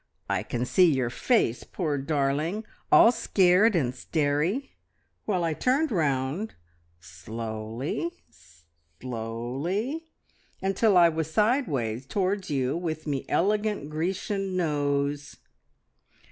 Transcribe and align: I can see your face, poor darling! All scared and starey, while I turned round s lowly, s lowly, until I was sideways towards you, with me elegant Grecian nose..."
I 0.27 0.41
can 0.41 0.65
see 0.65 0.91
your 0.91 1.11
face, 1.11 1.63
poor 1.63 1.99
darling! 1.99 2.65
All 2.91 3.11
scared 3.11 3.75
and 3.75 3.93
starey, 3.93 4.71
while 5.25 5.43
I 5.43 5.53
turned 5.53 5.91
round 5.91 6.55
s 6.99 7.27
lowly, 7.27 8.09
s 8.27 8.65
lowly, 9.03 10.05
until 10.59 10.97
I 10.97 11.09
was 11.09 11.31
sideways 11.31 12.07
towards 12.07 12.49
you, 12.49 12.75
with 12.75 13.05
me 13.05 13.25
elegant 13.29 13.91
Grecian 13.91 14.57
nose..." 14.57 15.37